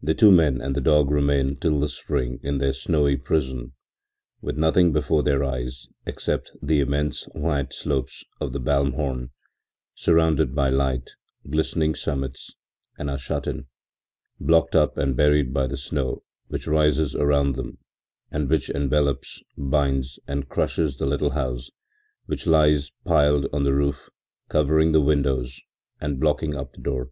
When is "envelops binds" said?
18.70-20.20